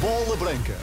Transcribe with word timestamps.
Bola 0.00 0.36
Branca. 0.36 0.76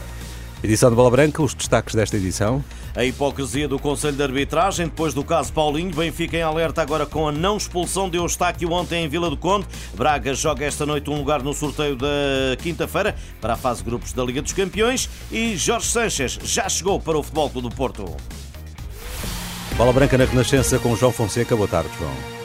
Edição 0.64 0.90
de 0.90 0.96
Bola 0.96 1.12
Branca, 1.12 1.44
os 1.44 1.54
destaques 1.54 1.94
desta 1.94 2.16
edição. 2.16 2.64
A 2.96 3.04
hipocrisia 3.04 3.68
do 3.68 3.80
Conselho 3.80 4.16
de 4.16 4.24
Arbitragem 4.24 4.86
depois 4.86 5.14
do 5.14 5.24
caso 5.24 5.52
Paulinho. 5.52 5.94
Benfica 5.94 6.38
em 6.38 6.42
alerta 6.42 6.82
agora 6.82 7.06
com 7.06 7.28
a 7.28 7.32
não 7.32 7.58
expulsão 7.58 8.10
de 8.10 8.18
Eustáquio 8.18 8.72
ontem 8.72 9.04
em 9.04 9.10
Vila 9.10 9.30
do 9.30 9.38
Conde. 9.38 9.68
Braga 9.94 10.34
joga 10.34 10.66
esta 10.66 10.86
noite 10.86 11.10
um 11.10 11.18
lugar 11.18 11.42
no 11.42 11.54
sorteio 11.54 11.96
da 11.96 12.08
quinta-feira 12.62 13.16
para 13.42 13.54
a 13.54 13.58
fase 13.58 13.84
de 13.84 13.90
grupos 13.90 14.14
da 14.14 14.24
Liga 14.24 14.42
dos 14.42 14.54
Campeões. 14.54 15.10
E 15.32 15.58
Jorge 15.58 15.88
Sanches 15.88 16.40
já 16.44 16.70
chegou 16.70 17.00
para 17.00 17.18
o 17.18 17.24
Futebol 17.24 17.50
Clube 17.50 17.70
do 17.70 17.76
Porto. 17.76 18.16
Bola 19.76 19.92
Branca 19.92 20.18
na 20.18 20.26
Renascença 20.26 20.78
com 20.78 20.96
João 20.96 21.12
Fonseca. 21.12 21.56
Boa 21.56 21.68
tarde, 21.68 21.90
João. 21.98 22.43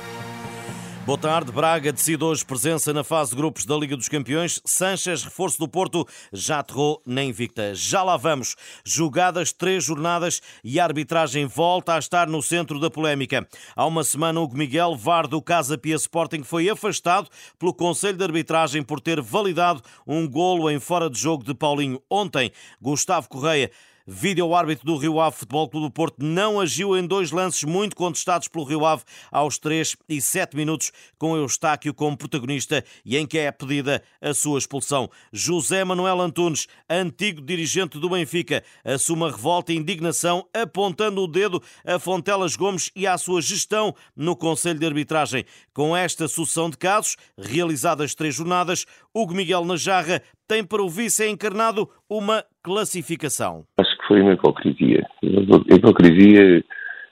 Boa 1.09 1.17
tarde. 1.17 1.51
Braga 1.51 1.91
decide 1.91 2.23
hoje 2.23 2.45
presença 2.45 2.93
na 2.93 3.03
fase 3.03 3.31
de 3.31 3.37
grupos 3.39 3.65
da 3.65 3.75
Liga 3.75 3.97
dos 3.97 4.11
Campeões. 4.11 4.61
Sanches, 4.67 5.25
reforço 5.25 5.59
do 5.59 5.67
Porto, 5.67 6.07
já 6.31 6.59
aterrou 6.59 7.01
na 7.07 7.25
Invicta. 7.25 7.75
Já 7.75 8.03
lá 8.03 8.19
vamos. 8.19 8.57
Jogadas 8.85 9.51
três 9.51 9.83
jornadas 9.83 10.43
e 10.63 10.79
a 10.79 10.85
arbitragem 10.85 11.47
volta 11.47 11.95
a 11.95 11.99
estar 11.99 12.27
no 12.27 12.43
centro 12.43 12.79
da 12.79 12.91
polémica. 12.91 13.49
Há 13.75 13.87
uma 13.87 14.05
semana, 14.05 14.39
Hugo 14.39 14.55
Miguel, 14.55 14.95
VAR 14.97 15.27
do 15.27 15.41
Casa 15.41 15.79
Pia 15.79 15.97
Sporting, 15.97 16.43
foi 16.43 16.69
afastado 16.69 17.30
pelo 17.59 17.73
Conselho 17.73 18.19
de 18.19 18.25
Arbitragem 18.25 18.83
por 18.83 19.01
ter 19.01 19.19
validado 19.23 19.80
um 20.07 20.29
golo 20.29 20.71
em 20.71 20.79
fora 20.79 21.09
de 21.09 21.19
jogo 21.19 21.43
de 21.43 21.55
Paulinho. 21.55 22.02
Ontem, 22.11 22.52
Gustavo 22.83 23.30
Correia 23.30 23.71
Vídeo 24.11 24.55
árbitro 24.55 24.87
do 24.87 24.97
Rio 24.97 25.21
Ave 25.21 25.37
Futebol 25.37 25.69
Clube 25.69 25.87
do 25.87 25.93
Porto 25.93 26.25
não 26.25 26.59
agiu 26.59 26.97
em 26.97 27.07
dois 27.07 27.30
lances 27.30 27.62
muito 27.65 27.95
contestados 27.95 28.49
pelo 28.49 28.65
Rio 28.65 28.87
Ave 28.87 29.03
aos 29.30 29.59
3 29.59 29.99
e 30.09 30.19
7 30.19 30.57
minutos, 30.57 30.91
com 31.19 31.37
Eustáquio 31.37 31.93
como 31.93 32.16
protagonista 32.16 32.83
e 33.05 33.19
em 33.19 33.27
que 33.27 33.37
é 33.37 33.52
pedida 33.52 34.02
a 34.19 34.33
sua 34.33 34.59
expulsão. 34.59 35.11
José 35.30 35.85
Manuel 35.85 36.23
Antunes, 36.23 36.69
antigo 36.89 37.43
dirigente 37.43 37.99
do 37.99 38.09
Benfica, 38.09 38.65
assume 38.83 39.24
a 39.24 39.30
revolta 39.30 39.74
e 39.74 39.77
indignação, 39.77 40.49
apontando 40.54 41.23
o 41.23 41.29
dedo 41.29 41.63
a 41.85 41.99
Fontelas 41.99 42.57
Gomes 42.57 42.91
e 42.97 43.07
à 43.07 43.19
sua 43.19 43.43
gestão 43.43 43.95
no 44.16 44.35
Conselho 44.35 44.79
de 44.79 44.87
Arbitragem. 44.87 45.45
Com 45.75 45.95
esta 45.95 46.27
sucessão 46.29 46.71
de 46.71 46.79
casos, 46.79 47.19
realizadas 47.37 48.15
três 48.15 48.35
jornadas, 48.35 48.87
Hugo 49.15 49.35
Miguel 49.35 49.66
Najarra 49.66 50.23
tem 50.49 50.65
para 50.65 50.82
o 50.82 50.88
vice 50.88 51.29
encarnado 51.29 51.91
uma 52.09 52.43
classificação. 52.63 53.66
Acho 53.77 53.98
foi 54.09 54.23
uma 54.23 54.32
hipocrisia. 54.32 55.06
hipocrisia, 55.23 56.64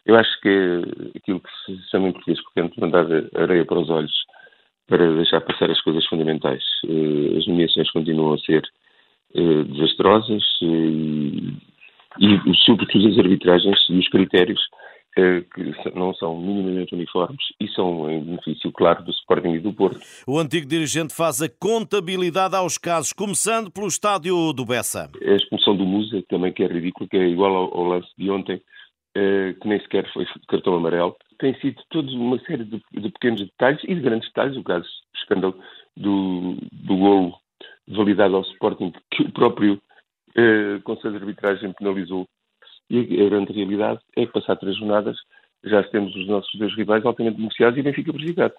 eu 0.06 0.16
acho 0.16 0.40
que 0.40 0.48
é 0.48 1.18
aquilo 1.18 1.40
que 1.40 1.50
se 1.66 1.90
chama 1.90 2.08
em 2.08 2.12
português 2.12 2.40
corrente 2.40 2.80
mandar 2.80 3.06
areia 3.36 3.64
para 3.64 3.78
os 3.78 3.90
olhos 3.90 4.12
para 4.88 5.12
deixar 5.14 5.40
passar 5.42 5.70
as 5.70 5.80
coisas 5.82 6.06
fundamentais. 6.06 6.62
Eh, 6.88 7.38
as 7.38 7.46
nomeações 7.46 7.90
continuam 7.90 8.34
a 8.34 8.38
ser 8.38 8.62
eh, 9.34 9.62
desastrosas 9.64 10.42
eh, 10.62 11.52
e, 12.18 12.34
e 12.46 12.56
sobretudo 12.64 13.08
as 13.08 13.18
arbitragens 13.18 13.78
e 13.90 13.98
os 13.98 14.08
critérios 14.08 14.60
que 15.16 15.94
não 15.94 16.14
são 16.14 16.38
minimamente 16.38 16.94
uniformes 16.94 17.40
e 17.58 17.66
são 17.68 18.10
em 18.10 18.22
benefício, 18.22 18.70
claro, 18.70 19.02
do 19.02 19.10
Sporting 19.10 19.54
e 19.54 19.58
do 19.58 19.72
Porto. 19.72 19.98
O 20.26 20.38
antigo 20.38 20.66
dirigente 20.66 21.14
faz 21.14 21.40
a 21.40 21.48
contabilidade 21.48 22.54
aos 22.54 22.76
casos, 22.76 23.14
começando 23.14 23.70
pelo 23.70 23.86
estádio 23.86 24.52
do 24.52 24.66
Bessa. 24.66 25.10
A 25.22 25.32
expulsão 25.32 25.74
do 25.74 25.86
Musa, 25.86 26.22
também 26.28 26.52
que 26.52 26.62
é 26.62 26.66
ridículo, 26.66 27.08
que 27.08 27.16
é 27.16 27.28
igual 27.28 27.54
ao, 27.54 27.84
lance 27.84 28.08
de 28.18 28.30
ontem, 28.30 28.60
eh, 29.16 29.54
que 29.58 29.66
nem 29.66 29.80
sequer 29.80 30.06
foi 30.12 30.26
cartão 30.48 30.74
amarelo. 30.74 31.16
Tem 31.38 31.58
sido 31.60 31.82
toda 31.88 32.10
uma 32.10 32.38
série 32.40 32.64
de, 32.64 32.82
de, 32.92 33.10
pequenos 33.10 33.40
detalhes 33.40 33.82
e 33.84 33.94
de 33.94 34.00
grandes 34.02 34.28
detalhes, 34.28 34.56
o 34.58 34.64
caso 34.64 34.84
do 34.84 35.18
escândalo 35.18 35.58
do, 35.96 36.56
do 36.72 36.96
golo 36.96 37.34
validado 37.88 38.36
ao 38.36 38.42
Sporting, 38.42 38.92
que 39.10 39.22
o 39.22 39.32
próprio 39.32 39.80
eh, 40.36 40.78
Conselho 40.84 41.12
de 41.12 41.20
Arbitragem 41.20 41.72
penalizou 41.72 42.26
e 42.88 43.22
a 43.22 43.28
grande 43.28 43.52
realidade 43.52 44.00
é 44.16 44.26
que, 44.26 44.32
passar 44.32 44.56
três 44.56 44.76
jornadas, 44.78 45.16
já 45.64 45.82
temos 45.84 46.14
os 46.14 46.26
nossos 46.26 46.52
dois 46.58 46.74
rivais 46.76 47.04
altamente 47.04 47.36
beneficiados 47.36 47.78
e 47.78 47.82
Benfica 47.82 48.12
prejudicado. 48.12 48.54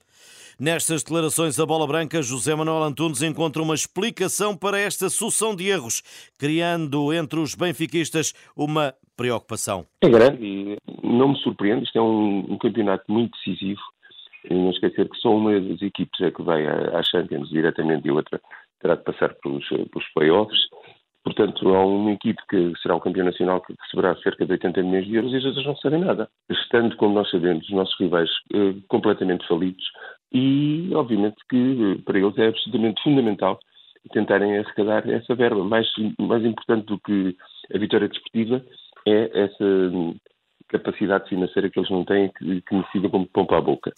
Nestas 0.60 1.04
declarações, 1.04 1.60
a 1.60 1.66
bola 1.66 1.86
branca, 1.86 2.22
José 2.22 2.56
Manuel 2.56 2.84
Antunes 2.84 3.22
encontra 3.22 3.62
uma 3.62 3.76
explicação 3.76 4.58
para 4.58 4.80
esta 4.80 5.08
sucessão 5.08 5.56
de 5.56 5.68
erros, 5.68 6.02
criando 6.38 7.14
entre 7.14 7.40
os 7.40 7.54
benfiquistas 7.54 8.34
uma 8.56 8.94
preocupação. 9.16 9.86
É 10.02 10.10
grande 10.10 10.44
e 10.44 10.78
não 11.04 11.30
me 11.30 11.38
surpreende. 11.38 11.86
Isto 11.86 12.00
é 12.00 12.02
um, 12.02 12.54
um 12.54 12.58
campeonato 12.58 13.04
muito 13.08 13.38
decisivo. 13.38 13.82
E 14.50 14.54
não 14.54 14.72
esquecer 14.72 15.08
que 15.10 15.18
só 15.18 15.36
uma 15.36 15.60
das 15.60 15.82
equipes 15.82 16.20
é 16.22 16.32
que 16.32 16.42
vai 16.42 16.66
à, 16.66 16.98
à 16.98 17.04
Champions 17.04 17.50
diretamente 17.50 18.08
e 18.08 18.12
outra 18.12 18.42
terá 18.80 18.96
de 18.96 19.04
passar 19.04 19.36
pelos, 19.36 19.68
pelos 19.68 20.08
playoffs. 20.14 20.60
Portanto, 21.28 21.76
há 21.76 21.86
uma 21.86 22.14
equipe 22.14 22.42
que 22.50 22.72
será 22.82 22.96
o 22.96 23.02
campeão 23.02 23.26
nacional 23.26 23.60
que 23.60 23.76
receberá 23.82 24.16
cerca 24.22 24.46
de 24.46 24.54
80 24.54 24.82
milhões 24.82 25.06
de 25.06 25.16
euros 25.16 25.34
e 25.34 25.36
as 25.36 25.44
outras 25.44 25.66
não 25.66 25.76
sabem 25.76 26.00
nada. 26.00 26.30
Estando, 26.50 26.96
como 26.96 27.16
nós 27.16 27.30
sabemos, 27.30 27.66
os 27.66 27.76
nossos 27.76 28.00
rivais 28.00 28.30
eh, 28.54 28.76
completamente 28.88 29.46
falidos 29.46 29.84
e, 30.32 30.90
obviamente, 30.96 31.36
que 31.50 31.98
eh, 31.98 32.02
para 32.06 32.18
eles 32.18 32.38
é 32.38 32.48
absolutamente 32.48 33.04
fundamental 33.04 33.60
tentarem 34.14 34.58
arrecadar 34.58 35.06
essa 35.10 35.36
verba. 35.36 35.66
Mais, 35.66 35.86
mais 36.18 36.46
importante 36.46 36.86
do 36.86 36.98
que 36.98 37.36
a 37.76 37.78
vitória 37.78 38.08
desportiva 38.08 38.64
é 39.06 39.44
essa 39.44 39.66
hum, 39.66 40.16
capacidade 40.70 41.28
financeira 41.28 41.70
que 41.70 41.78
eles 41.78 41.92
não 41.92 42.06
têm 42.06 42.30
que, 42.30 42.62
que 42.62 42.74
necessitam 42.74 43.10
como 43.10 43.28
pão 43.28 43.46
para 43.46 43.58
a 43.58 43.62
boca. 43.62 43.92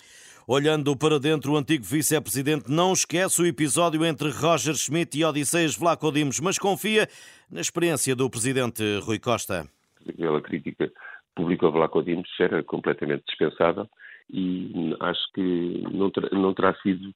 Olhando 0.52 0.98
para 0.98 1.20
dentro, 1.20 1.54
o 1.54 1.58
antigo 1.58 1.84
vice-presidente 1.84 2.72
não 2.72 2.92
esquece 2.92 3.40
o 3.40 3.46
episódio 3.46 4.04
entre 4.04 4.32
Roger 4.32 4.74
Schmidt 4.74 5.16
e 5.16 5.24
Odisseias 5.24 5.78
Vlaco 5.78 6.12
Dimos, 6.12 6.40
mas 6.40 6.58
confia 6.58 7.08
na 7.52 7.62
experiência 7.62 8.16
do 8.16 8.28
presidente 8.28 8.82
Rui 9.04 9.20
Costa. 9.20 9.70
Aquela 10.10 10.42
crítica 10.42 10.92
pública 11.36 11.68
ao 11.68 11.72
Vlaco 11.72 12.02
Dimos 12.02 12.28
era 12.40 12.64
completamente 12.64 13.26
dispensável 13.28 13.88
e 14.28 14.96
acho 15.02 15.22
que 15.36 15.84
não 15.94 16.10
terá, 16.10 16.30
não 16.32 16.52
terá 16.56 16.74
sido 16.82 17.14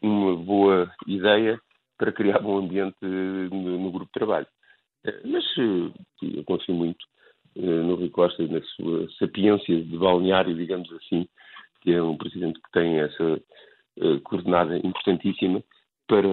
uma 0.00 0.34
boa 0.34 0.90
ideia 1.06 1.60
para 1.98 2.12
criar 2.12 2.40
um 2.40 2.56
ambiente 2.56 2.96
no, 3.02 3.78
no 3.78 3.90
grupo 3.90 4.06
de 4.06 4.12
trabalho. 4.12 4.46
Mas 5.26 5.44
eh, 5.58 6.38
eu 6.38 6.44
confio 6.44 6.74
muito 6.74 7.04
eh, 7.56 7.60
no 7.60 7.96
Rui 7.96 8.08
Costa 8.08 8.42
e 8.42 8.48
na 8.48 8.62
sua 8.62 9.06
sapiência 9.18 9.82
de 9.82 9.98
balneário, 9.98 10.56
digamos 10.56 10.90
assim, 10.94 11.28
que 11.80 11.92
é 11.92 12.02
um 12.02 12.16
presidente 12.16 12.60
que 12.60 12.70
tem 12.72 12.98
essa 13.00 13.40
uh, 13.98 14.20
coordenada 14.22 14.76
importantíssima 14.78 15.62
para 16.06 16.28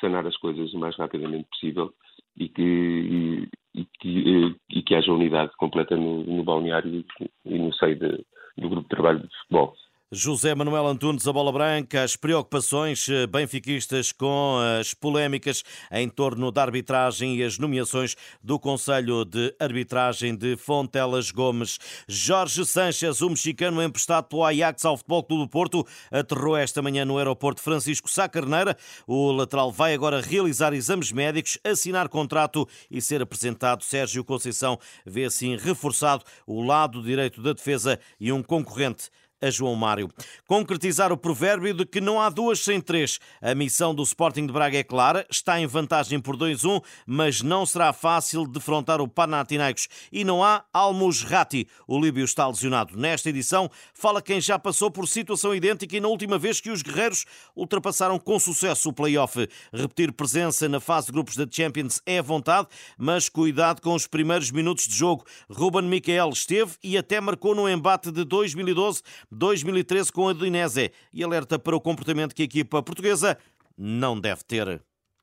sanar 0.00 0.26
as 0.26 0.36
coisas 0.38 0.72
o 0.72 0.78
mais 0.78 0.96
rapidamente 0.96 1.48
possível 1.50 1.92
e 2.36 2.48
que, 2.48 2.62
e, 2.62 3.48
e 3.74 3.84
que, 4.00 4.46
uh, 4.46 4.56
e 4.70 4.82
que 4.82 4.94
haja 4.94 5.12
unidade 5.12 5.52
completa 5.56 5.96
no, 5.96 6.24
no 6.24 6.42
balneário 6.42 7.04
e 7.44 7.58
no 7.58 7.72
seio 7.74 7.98
de, 7.98 8.24
do 8.56 8.68
grupo 8.68 8.82
de 8.82 8.88
trabalho 8.88 9.20
de 9.20 9.36
futebol. 9.42 9.74
José 10.14 10.54
Manuel 10.54 10.86
Antunes, 10.86 11.26
a 11.26 11.32
bola 11.32 11.50
branca, 11.50 12.04
as 12.04 12.14
preocupações 12.14 13.08
eh, 13.08 13.26
benfiquistas 13.26 14.12
com 14.12 14.58
as 14.78 14.94
polémicas 14.94 15.64
em 15.90 16.08
torno 16.08 16.52
da 16.52 16.62
arbitragem 16.62 17.36
e 17.36 17.42
as 17.42 17.58
nomeações 17.58 18.14
do 18.40 18.56
Conselho 18.56 19.24
de 19.24 19.52
Arbitragem 19.58 20.36
de 20.36 20.56
Fontelas 20.56 21.32
Gomes. 21.32 21.80
Jorge 22.06 22.64
Sanches, 22.64 23.22
o 23.22 23.28
mexicano 23.28 23.82
emprestado 23.82 24.28
pelo 24.28 24.44
Ajax 24.44 24.84
ao 24.84 24.96
Futebol 24.96 25.24
Clube 25.24 25.42
do 25.42 25.48
Porto, 25.48 25.84
aterrou 26.12 26.56
esta 26.56 26.80
manhã 26.80 27.04
no 27.04 27.18
aeroporto 27.18 27.60
Francisco 27.60 28.08
Sá 28.08 28.28
Carneira. 28.28 28.76
O 29.08 29.32
lateral 29.32 29.72
vai 29.72 29.94
agora 29.94 30.20
realizar 30.20 30.72
exames 30.74 31.10
médicos, 31.10 31.58
assinar 31.64 32.08
contrato 32.08 32.68
e 32.88 33.02
ser 33.02 33.20
apresentado. 33.20 33.82
Sérgio 33.82 34.22
Conceição 34.22 34.78
vê 35.04 35.24
assim 35.24 35.56
reforçado 35.56 36.22
o 36.46 36.62
lado 36.62 37.02
direito 37.02 37.42
da 37.42 37.52
defesa 37.52 37.98
e 38.20 38.30
um 38.30 38.44
concorrente 38.44 39.10
a 39.44 39.50
João 39.50 39.74
Mário. 39.74 40.10
Concretizar 40.46 41.12
o 41.12 41.16
provérbio 41.16 41.74
de 41.74 41.84
que 41.84 42.00
não 42.00 42.20
há 42.20 42.30
duas 42.30 42.60
sem 42.60 42.80
três. 42.80 43.18
A 43.42 43.54
missão 43.54 43.94
do 43.94 44.02
Sporting 44.02 44.46
de 44.46 44.52
Braga 44.52 44.78
é 44.78 44.82
clara, 44.82 45.26
está 45.30 45.60
em 45.60 45.66
vantagem 45.66 46.18
por 46.18 46.36
2-1, 46.36 46.82
mas 47.06 47.42
não 47.42 47.66
será 47.66 47.92
fácil 47.92 48.46
defrontar 48.46 49.00
o 49.00 49.08
Panathinaikos. 49.08 49.88
E 50.10 50.24
não 50.24 50.42
há 50.42 50.64
Almus 50.72 51.22
Ratti. 51.22 51.68
O 51.86 52.00
Líbio 52.00 52.24
está 52.24 52.46
lesionado. 52.48 52.96
Nesta 52.96 53.28
edição, 53.28 53.70
fala 53.92 54.22
quem 54.22 54.40
já 54.40 54.58
passou 54.58 54.90
por 54.90 55.06
situação 55.06 55.54
idêntica 55.54 55.96
e 55.96 56.00
na 56.00 56.08
última 56.08 56.38
vez 56.38 56.60
que 56.60 56.70
os 56.70 56.80
guerreiros 56.80 57.26
ultrapassaram 57.54 58.18
com 58.18 58.38
sucesso 58.38 58.88
o 58.88 58.92
play-off. 58.92 59.46
Repetir 59.72 60.12
presença 60.12 60.68
na 60.68 60.80
fase 60.80 61.08
de 61.08 61.12
grupos 61.12 61.36
da 61.36 61.46
Champions 61.50 62.00
é 62.06 62.22
vontade, 62.22 62.68
mas 62.96 63.28
cuidado 63.28 63.82
com 63.82 63.94
os 63.94 64.06
primeiros 64.06 64.50
minutos 64.50 64.86
de 64.86 64.96
jogo. 64.96 65.24
Ruben 65.50 65.82
Michael 65.82 66.30
esteve 66.30 66.72
e 66.82 66.96
até 66.96 67.20
marcou 67.20 67.54
no 67.54 67.68
embate 67.68 68.10
de 68.10 68.24
2012 68.24 69.02
2013 69.34 70.12
com 70.12 70.28
a 70.28 70.30
Udinese 70.30 70.92
e 71.12 71.22
alerta 71.22 71.58
para 71.58 71.76
o 71.76 71.80
comportamento 71.80 72.34
que 72.34 72.42
a 72.42 72.46
equipa 72.46 72.82
portuguesa 72.82 73.36
não 73.76 74.18
deve 74.18 74.42
ter. 74.44 74.82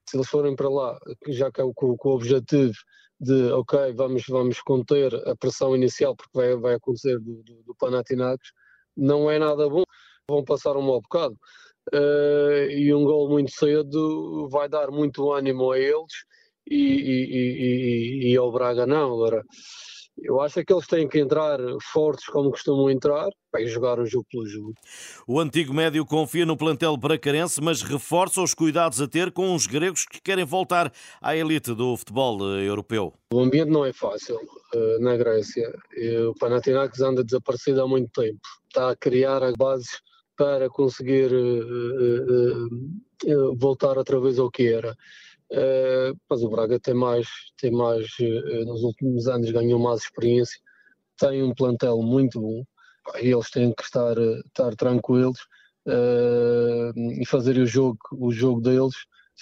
Se 0.10 0.18
eles 0.18 0.28
forem 0.28 0.56
para 0.56 0.70
lá, 0.70 1.00
já 1.30 1.52
que 1.52 1.62
é 1.62 1.64
com, 1.74 1.96
com 1.96 2.10
o 2.10 2.16
objetivo 2.16 2.74
de, 3.20 3.52
ok, 3.52 3.94
vamos, 3.94 4.24
vamos 4.28 4.62
conter 4.62 5.14
a 5.28 5.36
pressão 5.36 5.76
inicial, 5.76 6.16
porque 6.16 6.32
vai, 6.34 6.56
vai 6.56 6.74
acontecer 6.74 7.20
do, 7.20 7.44
do, 7.44 7.64
do 7.64 7.76
Panathinaikos, 7.76 8.52
não 8.98 9.30
é 9.30 9.40
nada 9.40 9.70
bom, 9.70 9.84
vão 10.28 10.44
passar 10.44 10.76
um 10.76 10.82
mau 10.82 11.00
bocado. 11.00 11.38
uh, 11.94 12.70
e 12.72 12.94
um 12.94 13.04
gol 13.04 13.30
muito 13.30 13.52
cedo 13.52 14.50
vai 14.50 14.68
dar 14.68 14.90
muito 14.92 15.32
ânimo 15.32 15.72
a 15.72 15.80
eles 15.80 16.26
e, 16.68 16.76
e, 16.76 18.28
e, 18.28 18.32
e 18.34 18.38
ao 18.38 18.52
Braga 18.52 18.86
não. 18.86 19.14
Agora, 19.14 19.44
eu 20.18 20.40
acho 20.42 20.64
que 20.64 20.72
eles 20.72 20.88
têm 20.88 21.08
que 21.08 21.20
entrar 21.20 21.60
fortes 21.92 22.26
como 22.26 22.52
costumam 22.52 22.90
entrar 22.90 23.30
para 23.52 23.66
jogar 23.66 24.00
o 24.00 24.06
jogo 24.06 24.26
pelo 24.30 24.48
jogo. 24.48 24.74
O 25.28 25.40
antigo 25.40 25.74
médio 25.74 26.06
confia 26.06 26.46
no 26.46 26.58
plantel 26.58 26.96
bracarense, 26.98 27.62
mas 27.62 27.82
reforça 27.82 28.42
os 28.42 28.54
cuidados 28.54 29.02
a 29.02 29.08
ter 29.08 29.32
com 29.32 29.56
os 29.56 29.66
gregos 29.68 30.06
que 30.06 30.22
querem 30.22 30.46
voltar 30.46 30.92
à 31.22 31.36
elite 31.36 31.74
do 31.74 31.98
futebol 31.98 32.40
eh, 32.56 32.64
europeu. 32.64 33.14
O 33.34 33.40
ambiente 33.40 33.70
não 33.70 33.86
é 33.86 33.94
fácil 33.94 34.36
uh, 34.36 35.00
na 35.00 35.16
Grécia. 35.18 35.72
O 36.30 36.34
Panathinaikos 36.38 37.02
anda 37.02 37.24
desaparecido 37.24 37.82
há 37.82 37.88
muito 37.88 38.12
tempo. 38.12 38.40
Está 38.68 38.92
a 38.92 38.96
criar 38.96 39.44
as 39.44 39.54
bases 39.56 40.02
para 40.38 40.70
conseguir 40.70 41.32
uh, 41.34 42.70
voltar 43.58 43.98
outra 43.98 44.20
vez 44.20 44.40
ao 44.40 44.50
que 44.50 44.68
era. 44.74 44.96
Mas 46.30 46.44
o 46.44 46.50
Braga 46.50 46.80
tem 46.80 46.94
mais, 46.94 47.28
tem 47.60 47.72
mais 47.72 48.08
uh, 48.20 48.66
nos 48.66 48.84
últimos 48.84 49.28
anos 49.28 49.52
ganhou 49.52 49.80
mais 49.80 50.02
experiência, 50.02 50.58
tem 51.18 51.44
um 51.44 51.54
plantel 51.54 52.02
muito 52.02 52.40
bom 52.40 52.64
eles 53.16 53.50
têm 53.50 53.74
que 53.74 53.84
estar, 53.84 54.16
estar 54.18 54.76
tranquilos 54.76 55.40
uh, 55.88 56.94
e 57.20 57.26
fazer 57.26 57.58
o 57.58 57.66
jogo, 57.66 58.00
o 58.14 58.32
jogo 58.32 58.62
deles 58.62 58.94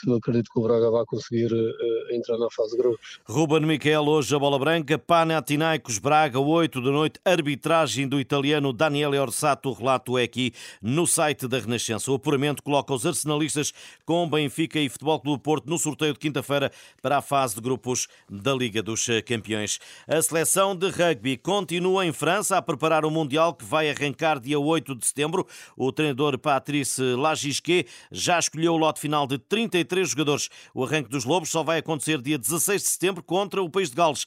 eu 0.08 0.16
acredito 0.16 0.50
que 0.52 0.60
o 0.60 0.64
Braga 0.64 0.90
vai 0.90 1.04
conseguir 1.06 1.52
uh, 1.52 2.14
entrar 2.14 2.38
na 2.38 2.50
fase 2.50 2.72
de 2.72 2.78
grupos. 2.78 3.20
Ruben 3.26 3.62
Miquel, 3.62 4.04
hoje 4.04 4.36
a 4.36 4.40
bola 4.40 4.58
branca, 4.58 4.98
Panathinaikos 4.98 6.00
Braga, 6.00 6.40
8 6.40 6.82
da 6.82 6.92
noite, 6.92 7.20
arbitragem 7.26 8.08
do 8.08 8.20
italiano 8.20 8.72
Daniele 8.72 9.18
Orsato, 9.18 9.70
o 9.70 9.74
relato 9.74 10.18
é 10.18 10.24
aqui 10.24 10.54
no 10.82 11.06
site 11.06 11.48
da 11.48 11.60
Renascença. 11.60 12.12
O 12.12 12.16
apuramento 12.16 12.64
coloca 12.64 12.94
os 12.94 13.06
arsenalistas 13.06 13.74
com 14.06 14.30
Benfica 14.30 14.80
e 14.80 14.90
Futebol 14.90 15.20
Clube 15.20 15.44
Porto 15.44 15.70
no 15.70 15.78
sorteio 15.78 16.14
de 16.14 16.20
quinta-feira 16.20 16.72
para 17.02 17.18
a 17.18 17.22
fase 17.22 17.56
de 17.56 17.62
grupos 17.62 18.08
da 18.30 18.54
Liga 18.54 18.82
dos 18.82 19.08
Campeões. 19.26 19.80
A 20.08 20.22
seleção 20.22 20.76
de 20.76 20.90
rugby 20.90 21.38
continua 21.38 22.06
em 22.06 22.14
França 22.14 22.58
a 22.58 22.62
preparar 22.62 23.06
o 23.06 23.12
Mundial 23.12 23.54
que 23.54 23.66
vai 23.66 23.90
arrancar 23.90 24.40
dia 24.40 24.60
8 24.60 24.96
de 24.96 25.06
setembro. 25.06 25.46
O 25.76 25.92
treinador 25.92 26.38
Patrice 26.38 27.02
Lagisquet 27.02 27.88
já 28.12 28.40
escolheu 28.40 28.74
o 28.74 28.78
lote 28.78 29.00
final 29.00 29.26
de 29.28 29.38
33 29.38 29.89
três 29.90 30.12
jogadores. 30.12 30.50
O 30.74 30.86
arranque 30.86 31.10
dos 31.10 31.26
Lobos 31.26 31.50
só 31.50 31.64
vai 31.64 31.80
acontecer 31.80 32.22
dia 32.22 32.38
16 32.38 32.82
de 32.82 32.88
setembro 32.88 33.22
contra 33.22 33.62
o 33.62 33.70
País 33.70 33.90
de 33.90 33.96
Gales. 33.96 34.26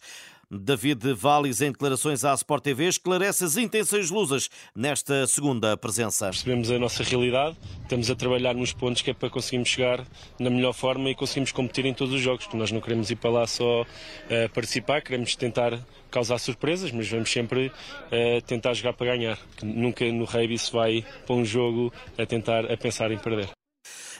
David 0.55 1.15
Valles, 1.15 1.63
em 1.63 1.73
declarações 1.73 2.25
à 2.25 2.35
Sport 2.35 2.63
TV, 2.63 2.87
esclarece 2.87 3.43
as 3.43 3.57
intenções 3.57 4.11
lusas 4.11 4.51
nesta 4.77 5.27
segunda 5.27 5.79
presença. 5.79 6.27
Percebemos 6.27 6.71
a 6.71 6.79
nossa 6.79 7.03
realidade, 7.03 7.57
estamos 7.83 8.11
a 8.11 8.15
trabalhar 8.15 8.55
nos 8.55 8.73
pontos 8.75 9.01
que 9.01 9.11
é 9.11 9.15
para 9.15 9.31
conseguirmos 9.31 9.71
chegar 9.71 10.05
na 10.39 10.51
melhor 10.51 10.75
forma 10.75 11.09
e 11.09 11.15
conseguirmos 11.15 11.53
competir 11.53 11.87
em 11.87 11.95
todos 11.95 12.13
os 12.13 12.21
jogos, 12.21 12.47
nós 12.53 12.71
não 12.71 12.83
queremos 12.83 13.11
ir 13.11 13.17
para 13.17 13.31
lá 13.31 13.47
só 13.47 13.81
uh, 13.83 13.87
participar, 14.53 15.01
queremos 15.01 15.35
tentar 15.37 15.81
causar 16.11 16.37
surpresas, 16.37 16.93
mas 16.93 17.09
vamos 17.09 17.33
sempre 17.33 17.69
uh, 17.69 18.43
tentar 18.47 18.75
jogar 18.75 18.93
para 18.93 19.17
ganhar. 19.17 19.39
Nunca 19.63 20.05
no 20.13 20.25
rugby 20.25 20.59
se 20.59 20.71
vai 20.71 21.03
para 21.27 21.35
um 21.35 21.47
jogo 21.47 21.91
a 22.19 22.27
tentar 22.27 22.71
a 22.71 22.77
pensar 22.77 23.11
em 23.11 23.19
perder. 23.19 23.49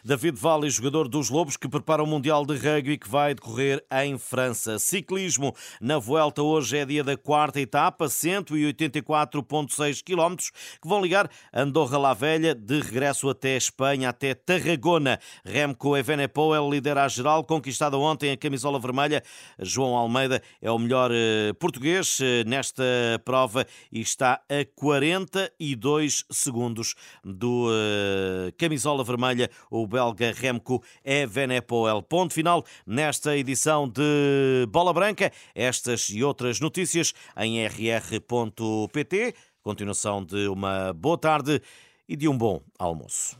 David 0.05 0.37
Valle, 0.37 0.69
jogador 0.69 1.07
dos 1.07 1.31
Lobos, 1.31 1.57
que 1.57 1.69
prepara 1.69 2.03
o 2.03 2.07
Mundial 2.07 2.45
de 2.45 2.57
Rugby 2.57 2.99
que 2.99 3.09
vai 3.09 3.35
decorrer 3.35 3.85
em 4.03 4.19
França. 4.19 4.77
Ciclismo 4.77 5.55
na 5.81 5.97
Vuelta 5.97 6.43
hoje 6.43 6.77
é 6.77 6.85
dia 6.85 7.05
da 7.05 7.17
quarta 7.17 7.61
etapa, 7.61 8.07
184,6 8.07 10.03
km, 10.03 10.35
que 10.83 10.89
vão 10.89 11.01
ligar 11.01 11.31
Andorra 11.55 11.99
La 11.99 12.15
Velha 12.15 12.53
de 12.53 12.81
regresso 12.81 13.31
até 13.31 13.57
Espanha, 13.57 14.09
até 14.09 14.35
Tarragona. 14.35 15.21
Remco 15.45 15.97
Evenepoel 15.97 16.69
lidera 16.69 17.05
a 17.05 17.09
geral, 17.09 17.45
conquistada 17.45 17.97
ontem 17.97 18.33
a 18.33 18.37
camisola 18.37 18.81
vermelha. 18.81 19.23
João 19.61 19.95
Almeida 19.95 20.43
é 20.61 20.69
o 20.69 20.81
melhor 20.81 21.13
eh, 21.13 21.53
português 21.61 22.19
eh, 22.21 22.43
nesta 22.43 22.83
prova 23.25 23.65
e 23.93 24.01
está 24.01 24.41
a 24.51 24.65
42 24.75 26.25
segundos 26.29 26.97
do 27.25 27.69
eh, 27.71 28.53
camisola 28.59 29.05
vermelha. 29.05 29.49
O 29.71 29.92
belga 29.93 30.33
Remco 30.33 30.83
Evenepoel. 31.05 32.03
Ponto 32.03 32.33
final 32.33 32.65
nesta 32.87 33.37
edição 33.37 33.87
de 33.87 34.67
Bola 34.71 34.95
Branca. 34.95 35.31
Estas 35.55 36.09
e 36.09 36.25
outras 36.25 36.59
notícias 36.61 37.13
em 37.37 37.63
rr.pt. 37.67 39.35
Continuação 39.63 40.25
de 40.25 40.49
uma 40.49 40.95
boa 40.95 41.19
tarde 41.19 41.61
e 42.09 42.17
de 42.17 42.27
um 42.27 42.37
bom 42.37 42.63
almoço. 42.79 43.37